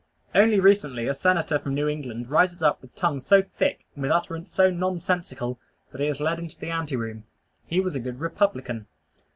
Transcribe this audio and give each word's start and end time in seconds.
Only 0.33 0.59
recently 0.59 1.05
a 1.07 1.13
Senator 1.13 1.59
from 1.59 1.75
New 1.75 1.87
England 1.87 2.31
rises 2.31 2.63
up 2.63 2.81
with 2.81 2.95
tongue 2.95 3.19
so 3.19 3.43
thick, 3.43 3.85
and 3.93 4.01
with 4.01 4.09
utterance 4.11 4.51
so 4.51 4.71
nonsensical, 4.71 5.59
that 5.91 6.01
he 6.01 6.07
is 6.07 6.19
led 6.19 6.39
into 6.39 6.57
the 6.57 6.71
anteroom. 6.71 7.25
He 7.67 7.79
was 7.79 7.93
a 7.93 7.99
good 7.99 8.19
"Republican." 8.19 8.87